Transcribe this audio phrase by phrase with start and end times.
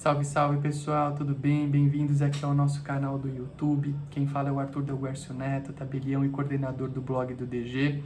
[0.00, 1.68] Salve, salve pessoal, tudo bem?
[1.68, 3.94] Bem-vindos aqui ao nosso canal do YouTube.
[4.08, 8.02] Quem fala é o Arthur Delguercio Neto, tabelião e coordenador do blog do DG.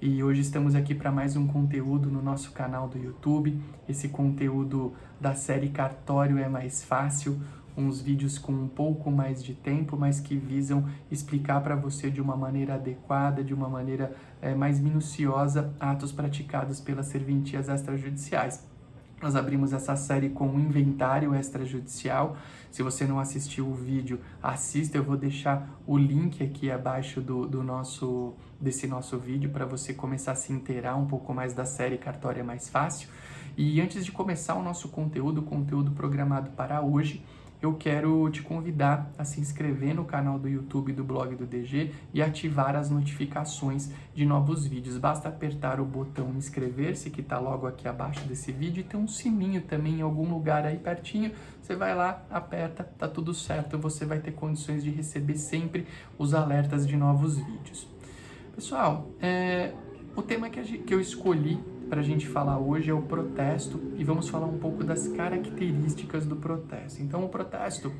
[0.00, 3.60] E hoje estamos aqui para mais um conteúdo no nosso canal do YouTube.
[3.86, 7.38] Esse conteúdo da série Cartório é mais fácil,
[7.76, 12.22] uns vídeos com um pouco mais de tempo, mas que visam explicar para você de
[12.22, 18.74] uma maneira adequada, de uma maneira é, mais minuciosa, atos praticados pelas serventias extrajudiciais.
[19.20, 22.36] Nós abrimos essa série com um inventário extrajudicial.
[22.70, 24.98] Se você não assistiu o vídeo, assista.
[24.98, 29.94] Eu vou deixar o link aqui abaixo do, do nosso desse nosso vídeo para você
[29.94, 33.08] começar a se inteirar um pouco mais da série Cartória Mais Fácil.
[33.56, 37.24] E antes de começar o nosso conteúdo, conteúdo programado para hoje,
[37.60, 41.92] eu quero te convidar a se inscrever no canal do YouTube do blog do DG
[42.12, 44.98] e ativar as notificações de novos vídeos.
[44.98, 49.08] Basta apertar o botão inscrever-se que está logo aqui abaixo desse vídeo e tem um
[49.08, 51.32] sininho também em algum lugar aí pertinho.
[51.62, 53.78] Você vai lá, aperta, tá tudo certo.
[53.78, 55.86] Você vai ter condições de receber sempre
[56.18, 57.88] os alertas de novos vídeos.
[58.54, 59.72] Pessoal, é,
[60.14, 64.28] o tema que, eu escolhi para a gente falar hoje é o protesto e vamos
[64.28, 67.02] falar um pouco das características do protesto.
[67.02, 67.92] Então, o protesto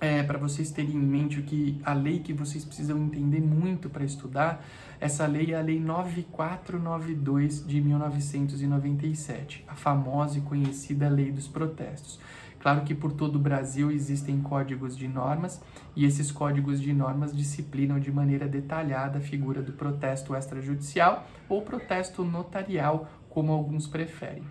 [0.00, 3.90] é, para vocês terem em mente o que a lei que vocês precisam entender muito
[3.90, 4.64] para estudar,
[4.98, 12.18] essa lei é a Lei 9492 de 1997, a famosa e conhecida Lei dos Protestos.
[12.60, 15.62] Claro que por todo o Brasil existem códigos de normas
[15.96, 21.62] e esses códigos de normas disciplinam de maneira detalhada a figura do protesto extrajudicial ou
[21.62, 24.44] protesto notarial, como alguns preferem.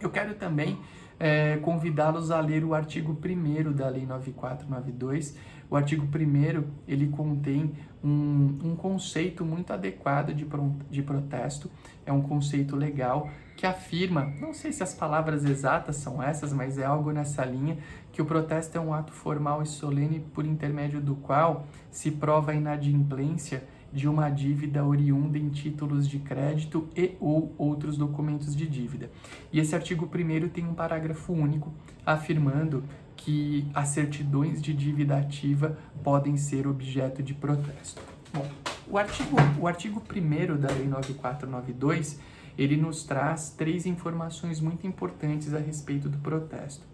[0.00, 0.78] Eu quero também
[1.18, 5.36] é, convidá-los a ler o artigo 1 da Lei 9492.
[5.68, 7.72] O artigo 1 ele contém
[8.02, 10.46] um, um conceito muito adequado de,
[10.90, 11.70] de protesto,
[12.04, 16.78] é um conceito legal que afirma, não sei se as palavras exatas são essas, mas
[16.78, 17.78] é algo nessa linha,
[18.12, 22.52] que o protesto é um ato formal e solene por intermédio do qual se prova
[22.52, 23.64] a inadimplência
[23.96, 29.10] de uma dívida oriunda em títulos de crédito e ou outros documentos de dívida.
[29.50, 31.72] E esse artigo 1 tem um parágrafo único
[32.04, 32.84] afirmando
[33.16, 38.02] que as certidões de dívida ativa podem ser objeto de protesto.
[38.34, 38.46] Bom,
[38.86, 42.20] o artigo, o artigo 1 da Lei 9492
[42.58, 46.84] ele nos traz três informações muito importantes a respeito do protesto.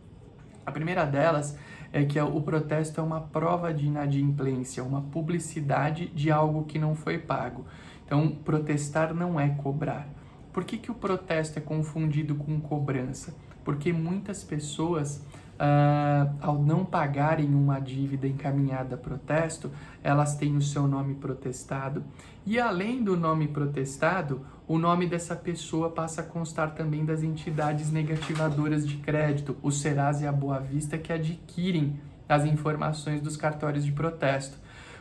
[0.64, 1.58] A primeira delas
[1.92, 6.94] é que o protesto é uma prova de inadimplência, uma publicidade de algo que não
[6.94, 7.66] foi pago.
[8.06, 10.08] Então, protestar não é cobrar.
[10.52, 13.34] Por que, que o protesto é confundido com cobrança?
[13.64, 15.24] Porque muitas pessoas
[15.62, 19.70] uh, ao não pagarem uma dívida encaminhada a protesto,
[20.02, 22.02] elas têm o seu nome protestado.
[22.44, 27.92] E além do nome protestado, o nome dessa pessoa passa a constar também das entidades
[27.92, 33.84] negativadoras de crédito, o Serasa e a Boa Vista, que adquirem as informações dos cartórios
[33.84, 34.58] de protesto.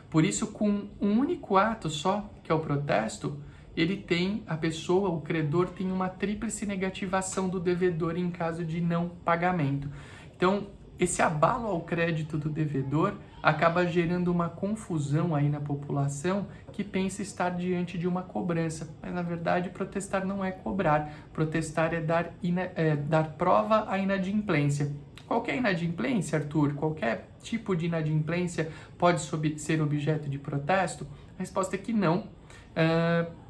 [0.10, 3.40] Por isso, com um único ato só, que é o protesto,
[3.76, 8.82] ele tem, a pessoa, o credor, tem uma tríplice negativação do devedor em caso de
[8.82, 9.90] não pagamento.
[10.36, 10.68] Então,
[11.02, 17.24] esse abalo ao crédito do devedor acaba gerando uma confusão aí na população que pensa
[17.24, 18.96] estar diante de uma cobrança.
[19.02, 22.32] Mas na verdade, protestar não é cobrar, protestar é dar,
[22.76, 24.92] é, dar prova à inadimplência.
[25.28, 29.22] Qualquer inadimplência, Arthur, qualquer tipo de inadimplência pode
[29.60, 31.08] ser objeto de protesto?
[31.36, 32.28] A resposta é que não.
[32.76, 33.42] Uh,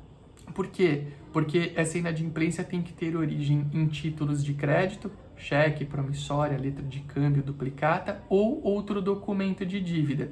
[0.53, 1.07] por quê?
[1.33, 7.00] Porque essa inadimplência tem que ter origem em títulos de crédito, cheque, promissória, letra de
[7.02, 10.31] câmbio, duplicata ou outro documento de dívida.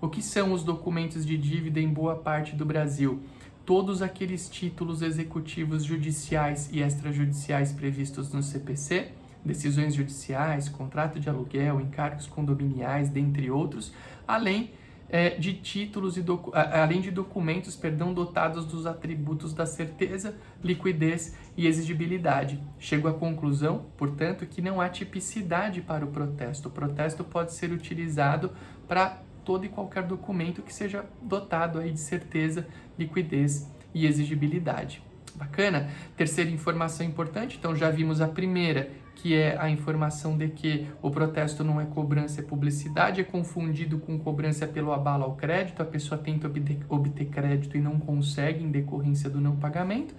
[0.00, 3.20] O que são os documentos de dívida em boa parte do Brasil?
[3.64, 9.08] Todos aqueles títulos executivos judiciais e extrajudiciais previstos no CPC,
[9.44, 13.92] decisões judiciais, contrato de aluguel, encargos condominiais, dentre outros,
[14.26, 14.70] além
[15.10, 21.66] é, de títulos e além de documentos, perdão, dotados dos atributos da certeza, liquidez e
[21.66, 22.62] exigibilidade.
[22.78, 26.68] Chego à conclusão, portanto, que não há tipicidade para o protesto.
[26.68, 28.52] O protesto pode ser utilizado
[28.86, 32.66] para todo e qualquer documento que seja dotado aí de certeza,
[32.98, 35.02] liquidez e exigibilidade.
[35.34, 35.90] Bacana?
[36.16, 38.90] Terceira informação importante, então já vimos a primeira,
[39.20, 43.98] que é a informação de que o protesto não é cobrança, é publicidade, é confundido
[43.98, 48.64] com cobrança pelo abalo ao crédito, a pessoa tenta obter, obter crédito e não consegue
[48.64, 50.14] em decorrência do não pagamento.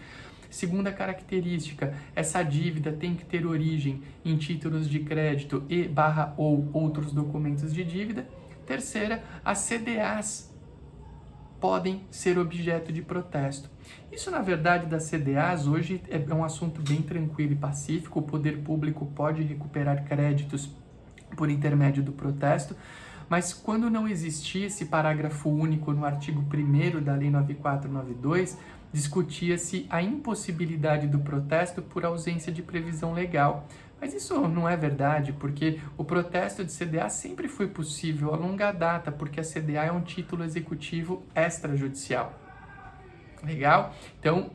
[0.51, 6.69] Segunda característica, essa dívida tem que ter origem em títulos de crédito e barra ou
[6.71, 8.27] outros documentos de dívida.
[8.68, 10.50] Terceira, as CDAs
[11.62, 13.69] podem ser objeto de protesto.
[14.12, 18.19] Isso, na verdade, das CDAs hoje é um assunto bem tranquilo e pacífico.
[18.19, 20.69] O poder público pode recuperar créditos
[21.38, 22.75] por intermédio do protesto,
[23.30, 28.57] mas quando não existia esse parágrafo único no artigo 1 da Lei 9492,
[28.92, 33.68] discutia-se a impossibilidade do protesto por ausência de previsão legal.
[34.01, 38.71] Mas isso não é verdade, porque o protesto de CDA sempre foi possível a longa
[38.71, 42.33] data, porque a CDA é um título executivo extrajudicial.
[43.44, 43.94] Legal?
[44.19, 44.50] Então,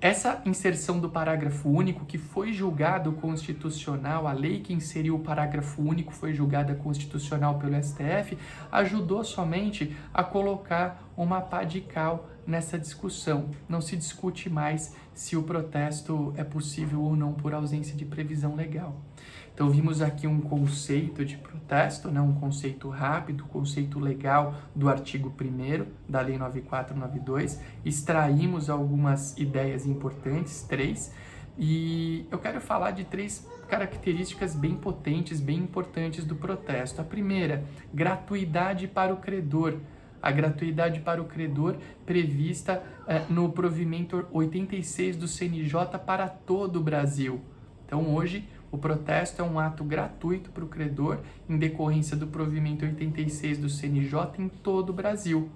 [0.00, 5.82] essa inserção do parágrafo único, que foi julgado constitucional, a lei que inseriu o parágrafo
[5.82, 8.38] único foi julgada constitucional pelo STF,
[8.72, 13.50] ajudou somente a colocar uma pá de cal nessa discussão.
[13.68, 18.56] Não se discute mais se o protesto é possível ou não por ausência de previsão
[18.56, 18.96] legal.
[19.52, 22.20] Então vimos aqui um conceito de protesto, né?
[22.20, 30.62] um conceito rápido, conceito legal do artigo 1 da Lei 9492, extraímos algumas ideias importantes,
[30.62, 31.12] três,
[31.58, 37.00] e eu quero falar de três características bem potentes, bem importantes do protesto.
[37.00, 39.78] A primeira, gratuidade para o credor.
[40.20, 46.82] A gratuidade para o credor prevista eh, no provimento 86 do CNJ para todo o
[46.82, 47.40] Brasil.
[47.86, 52.84] Então, hoje, o protesto é um ato gratuito para o credor em decorrência do provimento
[52.84, 55.48] 86 do CNJ em todo o Brasil.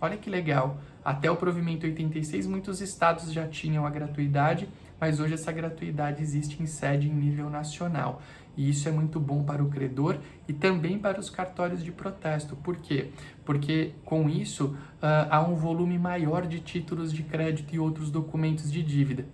[0.00, 0.78] Olha que legal!
[1.02, 4.68] Até o provimento 86, muitos estados já tinham a gratuidade,
[5.00, 8.22] mas hoje essa gratuidade existe em sede em nível nacional.
[8.56, 10.18] E isso é muito bom para o credor
[10.48, 12.54] e também para os cartórios de protesto.
[12.56, 13.10] Por quê?
[13.44, 18.70] Porque com isso uh, há um volume maior de títulos de crédito e outros documentos
[18.70, 19.26] de dívida.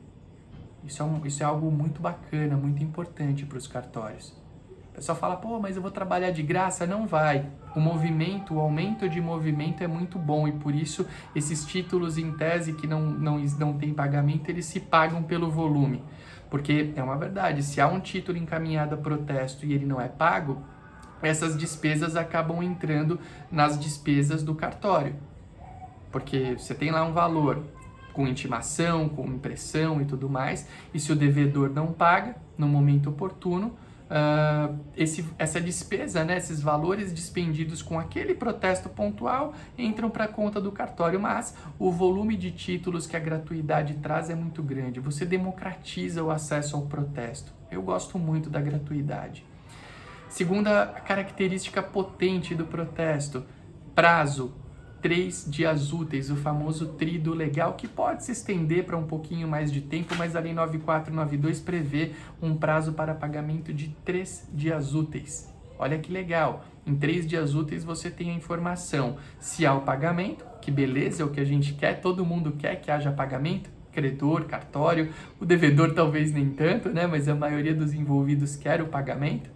[0.84, 4.34] Isso é, um, isso é algo muito bacana, muito importante para os cartórios.
[4.90, 6.86] O pessoal fala, pô, mas eu vou trabalhar de graça?
[6.86, 7.46] Não vai.
[7.74, 12.32] O movimento, o aumento de movimento é muito bom e por isso esses títulos em
[12.32, 16.02] tese que não, não, não tem pagamento, eles se pagam pelo volume.
[16.50, 20.08] Porque é uma verdade, se há um título encaminhado a protesto e ele não é
[20.08, 20.60] pago,
[21.22, 23.20] essas despesas acabam entrando
[23.50, 25.14] nas despesas do cartório.
[26.10, 27.62] Porque você tem lá um valor,
[28.12, 33.10] com intimação, com impressão e tudo mais, e se o devedor não paga no momento
[33.10, 33.76] oportuno,
[34.10, 40.28] uh, esse, essa despesa, né, esses valores dispendidos com aquele protesto pontual entram para a
[40.28, 45.00] conta do cartório, mas o volume de títulos que a gratuidade traz é muito grande.
[45.00, 47.52] Você democratiza o acesso ao protesto.
[47.70, 49.44] Eu gosto muito da gratuidade.
[50.28, 53.44] Segunda característica potente do protesto,
[53.94, 54.54] prazo
[55.00, 59.72] três dias úteis, o famoso trido legal, que pode se estender para um pouquinho mais
[59.72, 65.52] de tempo, mas a Lei 9492 prevê um prazo para pagamento de três dias úteis.
[65.78, 66.64] Olha que legal!
[66.86, 71.26] Em três dias úteis você tem a informação se há o pagamento, que beleza, é
[71.26, 75.94] o que a gente quer, todo mundo quer que haja pagamento, credor, cartório, o devedor
[75.94, 77.06] talvez nem tanto, né?
[77.06, 79.50] Mas a maioria dos envolvidos quer o pagamento.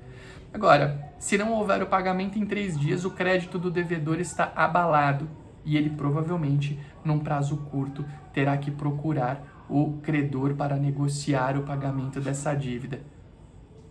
[0.55, 5.29] Agora, se não houver o pagamento em três dias, o crédito do devedor está abalado
[5.65, 12.21] e ele provavelmente, num prazo curto, terá que procurar o credor para negociar o pagamento
[12.21, 13.01] dessa dívida.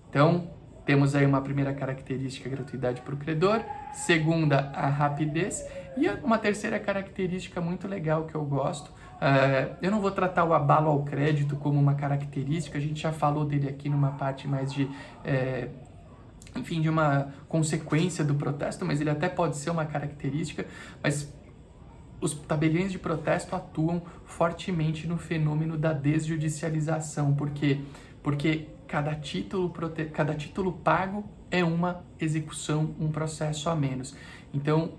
[0.09, 0.51] Então,
[0.85, 3.61] temos aí uma primeira característica, gratuidade para o credor,
[3.91, 5.67] segunda, a rapidez,
[5.97, 8.87] e uma terceira característica muito legal que eu gosto.
[8.89, 13.11] Uh, eu não vou tratar o abalo ao crédito como uma característica, a gente já
[13.11, 14.89] falou dele aqui numa parte mais de
[15.25, 15.69] é,
[16.55, 20.65] enfim, de uma consequência do protesto, mas ele até pode ser uma característica,
[21.01, 21.33] mas
[22.21, 27.81] os tabeliões de protesto atuam fortemente no fenômeno da desjudicialização, porque
[28.21, 30.05] porque cada título prote...
[30.05, 34.15] cada título pago é uma execução, um processo a menos.
[34.53, 34.93] Então,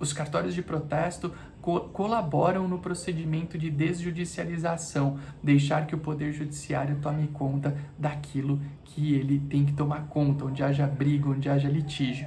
[0.00, 1.32] os cartórios de protesto
[1.62, 9.14] co colaboram no procedimento de desjudicialização, deixar que o Poder Judiciário tome conta daquilo que
[9.14, 12.26] ele tem que tomar conta, onde haja briga, onde haja litígio.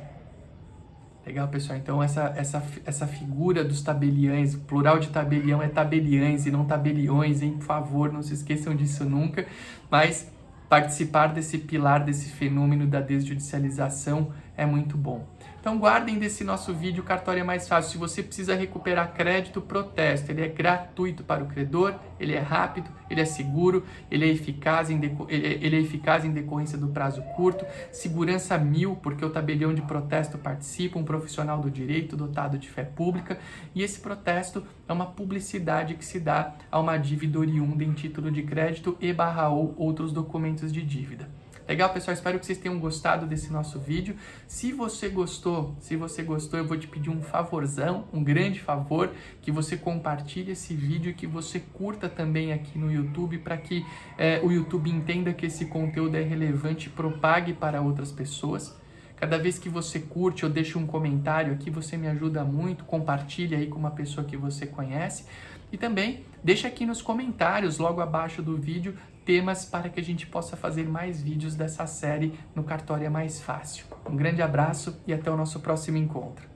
[1.25, 1.77] Legal, pessoal?
[1.77, 7.42] Então, essa, essa, essa figura dos tabeliães, plural de tabelião é tabeliães e não tabeliões,
[7.42, 7.54] hein?
[7.54, 9.46] Por favor, não se esqueçam disso nunca.
[9.89, 10.32] Mas
[10.70, 15.28] participar desse pilar, desse fenômeno da desjudicialização é muito bom.
[15.60, 17.94] Então guardem desse nosso vídeo, cartório é mais fácil.
[17.94, 20.32] Se você precisa recuperar crédito, protesto.
[20.32, 24.92] Ele é gratuito para o credor, ele é rápido, ele é seguro, ele é eficaz
[24.92, 25.26] em, deco...
[25.28, 30.38] ele é eficaz em decorrência do prazo curto, segurança mil, porque o tabelião de protesto
[30.38, 33.40] participa, um profissional do direito dotado de fé pública,
[33.74, 38.30] e esse protesto é uma publicidade que se dá a uma dívida oriunda em título
[38.30, 41.28] de crédito e barra ou outros documentos de dívida.
[41.67, 42.13] Legal, pessoal?
[42.13, 44.15] Espero que vocês tenham gostado desse nosso vídeo.
[44.48, 49.12] Se você gostou, se você gostou, eu vou te pedir um favorzão, um grande favor,
[49.41, 53.84] que você compartilhe esse vídeo e que você curta também aqui no YouTube para que
[54.15, 58.75] é, o YouTube entenda que esse conteúdo é relevante e propague para outras pessoas.
[59.15, 62.84] Cada vez que você curte ou deixa um comentário aqui, você me ajuda muito.
[62.84, 65.25] Compartilhe aí com uma pessoa que você conhece.
[65.72, 68.95] E também deixa aqui nos comentários, logo abaixo do vídeo,
[69.25, 73.41] temas para que a gente possa fazer mais vídeos dessa série no Cartório é Mais
[73.41, 73.86] Fácil.
[74.08, 76.55] Um grande abraço e até o nosso próximo encontro.